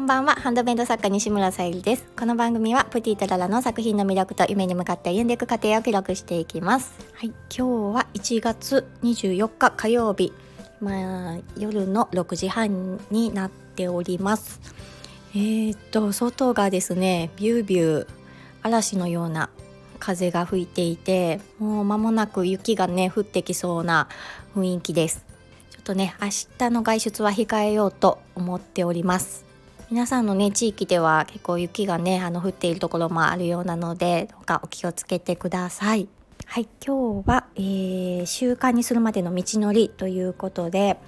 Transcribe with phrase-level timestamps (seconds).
[0.00, 0.34] こんばんは。
[0.36, 2.06] ハンドメイド作家西村さゆりです。
[2.18, 6.94] この番組はプティとララの作品の魅力と夢に向かって歩んでいく過程を記録していきます。
[7.12, 7.34] はい。
[7.54, 10.32] 今日は1月24日火曜日。
[10.80, 14.58] まあ夜の6時半になっております。
[15.34, 18.08] えー、っと外がですねビュービュー
[18.62, 19.50] 嵐のような
[19.98, 24.08] 風が吹いていてもう間もなく雪がね降ってきそうな
[24.56, 25.26] 雰囲気です。
[25.68, 29.49] ちょっとね明日の外出は控えようと思っております。
[29.90, 36.08] 皆さんのね地域では結構雪がねあの降っているところもあるようなのでどうかお気をつけてください。
[36.46, 40.98] はい今日は、えー、習慣にするまでの道のりということで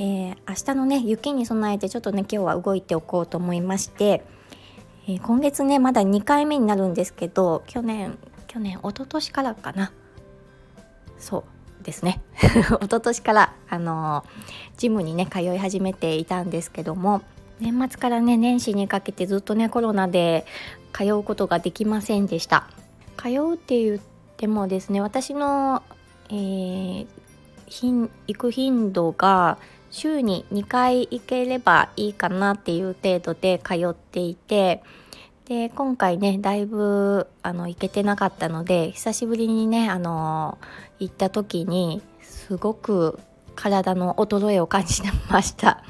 [0.00, 4.22] えー、明日のね雪に備えてちょっとね今日は動いておこうと思いまして、
[5.08, 9.92] えー、今月ねまだ2回目になるんですけど去年去年一昨年からかな。
[11.18, 11.44] そ
[11.80, 12.22] うですね。
[12.40, 14.24] 一昨年からあの
[14.76, 17.22] ジムにね通い始めていたんですけども
[17.60, 20.46] 年末からね年始にかけてずっとねコロナで
[20.92, 22.68] 通うことができませんでした
[23.16, 23.98] 通うって言っ
[24.36, 25.82] てもですね私の、
[26.30, 27.06] えー、
[27.68, 29.58] 行く頻度が
[29.90, 34.82] 週に2回行ければいいかなっていう程度で通っていて
[35.46, 40.58] で今回ねだいぶあの行けてなかったので久しぶりにねあの
[40.98, 43.18] 行った時にすごく
[43.54, 45.82] 体の衰えを感じてました。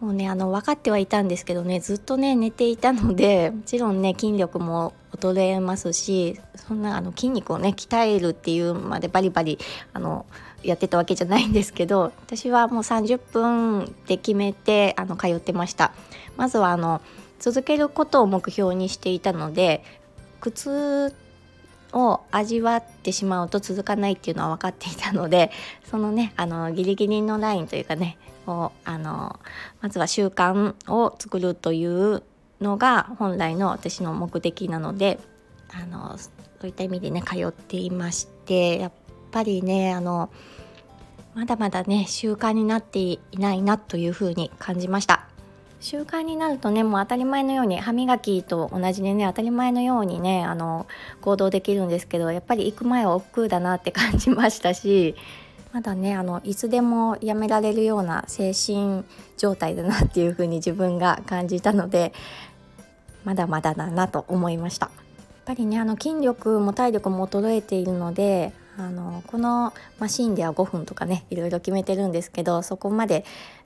[0.00, 9.58] もうねあの分かってはいたんですけどねずっとね寝ていたので もちろんね筋力も衰えますしそんなあの筋肉をね鍛えるっていうまでバリバリ
[9.92, 10.24] あの
[10.62, 15.92] やってたわけじゃないんですけど私はもう30分で決めてあの通ってました。
[16.36, 17.00] まずはあの
[17.40, 19.84] 続けることを目標にしていたので
[20.40, 21.14] 苦痛
[21.92, 25.50] を味わってしまうと続かないっていうのは分かっていたので
[25.90, 28.18] そのねあのギリギリのラインというかね
[28.48, 29.38] をあの
[29.80, 32.22] まずは習慣を作るという
[32.60, 35.18] のが本来の私の目的なので
[35.70, 36.30] あのそ
[36.62, 38.92] ういった意味でね通っていましてやっ
[39.30, 40.30] ぱりねあの
[41.34, 45.28] まだまだね習慣になっていないなというふうに感じました。
[45.80, 50.88] 習慣になるとねもう当たり前のように歯磨きと同じでね当たり前のようにねあの
[51.20, 55.14] 行動できるんですけどやっぱり行く前は億劫だなって感じましたし
[55.72, 59.04] まだねあのいつでもやめられるような精神
[59.36, 62.12] 状態だなっていうふうに自分が感じたので
[63.24, 64.86] まだまだだなと思いました。
[64.86, 64.92] や
[65.52, 73.24] っぱりねあの筋力も体力も衰えているのであのこのマシンでは5分とかねいろいろ決めてるんですけどそこまで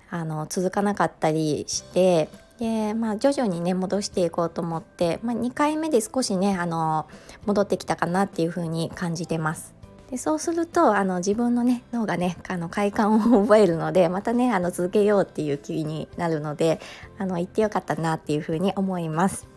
[0.08, 7.08] あの続かなかったりしてで、まあ、徐々にね戻していこうと思って、まあ、2回目で少しねあの
[7.46, 9.81] 戻ってきたかなっていう風に感じてます。
[10.12, 16.80] でそうするとあの自分のね脳がねあの快感を覚えるのでまたねあの続けようっていう気になるので
[17.16, 19.48] あの行ってよかったなっていう風に思います。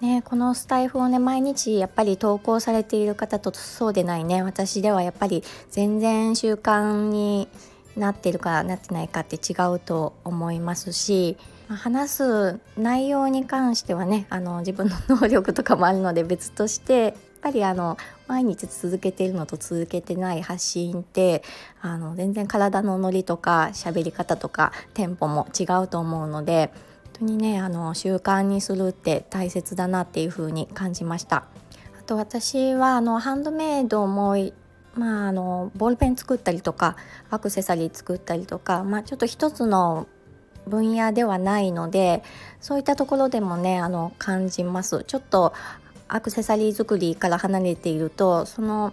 [0.00, 7.48] ね、このスタイフをね毎日やっぱり投稿されている方とそうでないね私ではやっぱり全然習慣に
[7.96, 11.36] なってるかなってないかって違うと思いますし
[11.68, 21.42] 話す内容に関してはねあの自分の能力とかもあるので別としてぱりあの毎日続けているのと続けてない発信って
[21.82, 26.72] あの全然体のノリとか喋り方とかテンポも違うと思うので
[27.18, 27.18] 本。
[27.20, 31.44] 当にねあの習慣にするって大切だなっていう風に感じました
[32.00, 34.36] あと私はあのハンドメイドも
[34.96, 36.96] まああのボールペン作ったりとか
[37.30, 40.08] アクセサリー作ったりとかまあちょっと一つの
[40.66, 42.22] 分野ではないので
[42.60, 45.52] そういったところでもねあの感じますちょっと
[46.08, 48.92] アクセサリー作りから離れているとその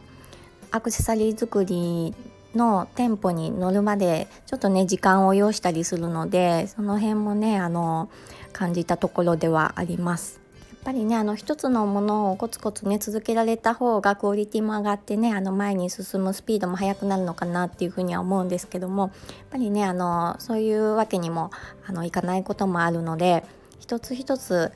[0.72, 2.13] アクセサリー作り
[2.55, 8.09] の店舗に乗るまでちょっとね時間を要したりするのでその辺もねあの
[8.53, 10.39] 感じたところではあります。
[10.72, 19.11] やっぱりねあの一つのものをコツコツね続けられた方がクオリティも上がってねあの前に進むスピードも速くなるのかなっていうふうには思うんですけどもやっ
[19.51, 21.52] ぱりねあのそういうわけにも
[21.85, 23.43] あのいかないこともあるので
[23.79, 24.72] 一つ一つ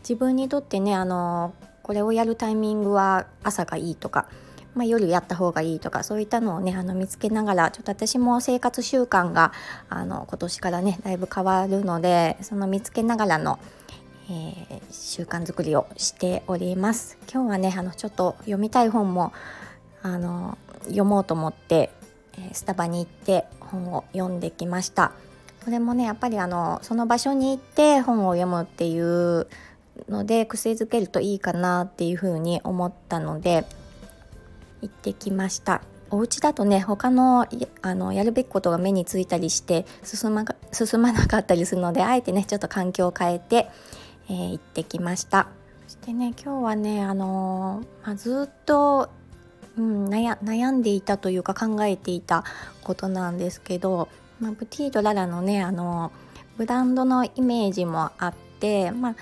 [0.00, 4.28] 自分にとってねあのこれをやるタイミングは朝がいいとか
[4.74, 9.52] まあ、夜やった方がいいとかそういったのをねあの見つけながらちょっと私も生活習慣が
[9.88, 13.58] あの今年からねだいぶ変わるのでその見つけながらの、
[14.26, 17.18] えー、習慣づくりをしております。
[17.32, 19.32] 今日はねあのちょっと読みたい本も
[20.02, 21.90] あの読もうと思って、
[22.38, 25.12] えスタバに行って本を読んできました。
[25.64, 29.46] これもねやっぱりあのその場所に行って本を読むっていう
[30.08, 33.64] ので癖づけるといいかなっていうふうに思ったので
[34.82, 35.82] 行ってきました。
[36.10, 37.46] お家だとね他の
[37.82, 43.68] あのやるべきことが目についたりして進ま進まなかったりするのであえてねちょっと環境を変えて、
[44.28, 45.48] えー、行ってきました。
[45.86, 49.08] そしてね今日はねあのー、まあ、ずっと、
[49.76, 52.44] うん、悩んでいたというか考えていた
[52.82, 54.08] ことなんですけど、
[54.40, 56.12] まあ、プティートララのねあの
[56.56, 59.16] ブランドのイメージもあって、まあ、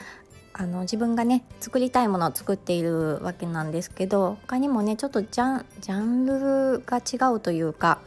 [0.60, 8.00] あの自分がね作りたいものを作っているわけなんですけど他にもねちょっとジャンジャンルが違うというか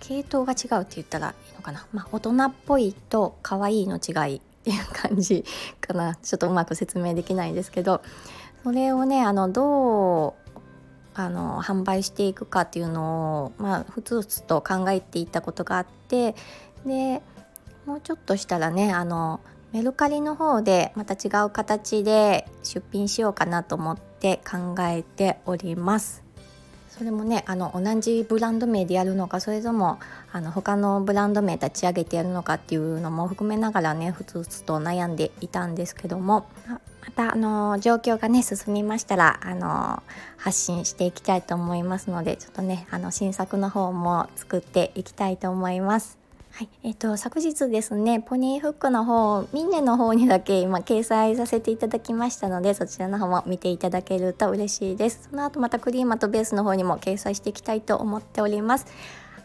[0.00, 5.44] 系統が違うって言ったらいいのかな、まあ、大人っぽいと可愛いの違いっていう感じ
[5.80, 6.16] かな。
[6.16, 8.02] ちょっとうまく説明できないんですけど
[8.64, 10.34] それをねあのどう
[11.14, 16.34] あの販売していくかっていうのを、まあ、ふつふつと考えていたことがあって
[16.84, 17.22] で
[17.86, 19.40] もうちょっとしたらねあの
[19.74, 26.22] メルカリの方でまた違う形で出品しようかなと思って考えております
[26.90, 29.98] それもねあの同じブランド名でやるのかそれとも
[30.30, 40.04] あの他のブランド名立ち上げてやるのかっていうのも含めながらねふつふつと悩んでいたんですけどもまたあの状況がね進みましたらあの
[40.36, 46.23] 発信していきたいと思いますのでちょっとねあの新作の方も作っていきたいと思います。
[46.56, 55.30] はい、えっ、ー、と昨日ですねポニーフックの方ミンネの方にだけ今掲載させていただきましたのでそちらの方も見ていただけると嬉しいです。
[55.30, 58.86] その後またクリーマとベースの方にも掲載していきたいと思っております。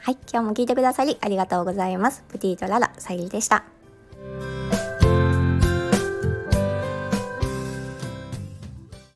[0.01, 0.17] はい。
[0.31, 2.23] 今日も聞いてくださりありがとうございます。
[2.29, 3.78] プティートララさゆりでした。